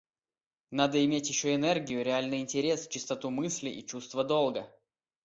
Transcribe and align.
Надо 0.71 1.05
иметь 1.05 1.29
ещё 1.29 1.53
энергию, 1.53 2.03
реальный 2.03 2.39
интерес, 2.39 2.87
чистоту 2.87 3.29
мысли 3.29 3.69
и 3.69 3.85
чувство 3.85 4.23
долга. 4.23 4.67